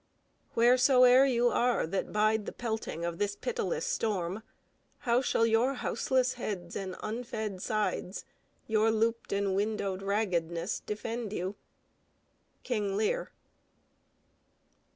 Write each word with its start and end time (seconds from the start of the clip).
Wheresoe'er 0.55 1.25
you 1.27 1.49
are 1.49 1.85
That 1.85 2.11
bide 2.11 2.47
the 2.47 2.51
pelting 2.51 3.05
of 3.05 3.19
this 3.19 3.35
pitiless 3.35 3.85
storm, 3.85 4.41
How 5.01 5.21
shall 5.21 5.45
your 5.45 5.75
houseless 5.75 6.33
heads 6.33 6.75
and 6.75 6.95
unfed 7.03 7.61
sides, 7.61 8.25
Your 8.65 8.89
looped 8.89 9.31
and 9.31 9.55
windowed 9.55 10.01
raggedness, 10.01 10.79
defend 10.79 11.33
you? 11.33 11.53
KING 12.63 12.97
LEAR. 12.97 13.29